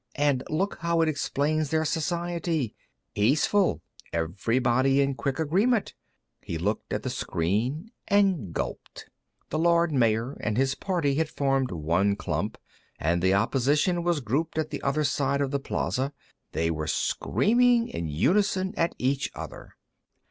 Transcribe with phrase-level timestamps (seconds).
[0.15, 2.73] "And look how it explains their society.
[3.13, 5.93] Peaceful, everybody in quick agreement"
[6.41, 9.05] He looked at the screen and gulped.
[9.51, 12.57] The Lord Mayor and his party had formed one clump,
[12.99, 16.13] and the opposition was grouped at the other side of the plaza;
[16.51, 19.75] they were screaming in unison at each other.